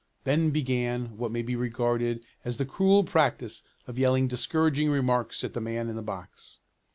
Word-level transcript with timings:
Then 0.23 0.49
began 0.49 1.15
what 1.15 1.29
may 1.29 1.43
be 1.43 1.55
regarded 1.55 2.25
as 2.43 2.57
the 2.57 2.65
cruel 2.65 3.03
practice 3.03 3.61
of 3.85 3.99
yelling 3.99 4.27
discouraging 4.27 4.89
remarks 4.89 5.43
at 5.43 5.53
the 5.53 5.61
man 5.61 5.89
in 5.89 5.95
the 5.95 6.01
box. 6.01 6.57